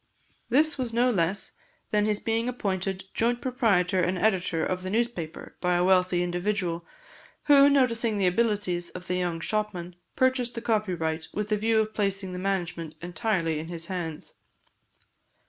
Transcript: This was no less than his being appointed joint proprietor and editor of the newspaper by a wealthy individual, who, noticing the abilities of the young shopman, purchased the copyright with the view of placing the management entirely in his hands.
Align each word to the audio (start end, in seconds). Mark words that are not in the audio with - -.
This 0.49 0.79
was 0.79 0.93
no 0.93 1.11
less 1.11 1.51
than 1.91 2.07
his 2.07 2.19
being 2.19 2.49
appointed 2.49 3.03
joint 3.13 3.39
proprietor 3.39 4.01
and 4.01 4.17
editor 4.17 4.65
of 4.65 4.81
the 4.81 4.89
newspaper 4.89 5.57
by 5.61 5.75
a 5.75 5.83
wealthy 5.83 6.23
individual, 6.23 6.87
who, 7.43 7.69
noticing 7.69 8.17
the 8.17 8.25
abilities 8.25 8.89
of 8.89 9.05
the 9.05 9.13
young 9.17 9.39
shopman, 9.39 9.95
purchased 10.15 10.55
the 10.55 10.61
copyright 10.63 11.27
with 11.35 11.49
the 11.49 11.55
view 11.57 11.79
of 11.79 11.93
placing 11.93 12.33
the 12.33 12.39
management 12.39 12.95
entirely 12.99 13.59
in 13.59 13.67
his 13.67 13.85
hands. 13.93 14.33